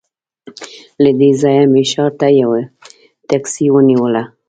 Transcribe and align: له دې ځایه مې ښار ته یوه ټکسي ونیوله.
له 1.03 1.11
دې 1.19 1.29
ځایه 1.41 1.65
مې 1.71 1.83
ښار 1.91 2.11
ته 2.19 2.27
یوه 2.41 2.61
ټکسي 3.27 3.65
ونیوله. 3.71 4.23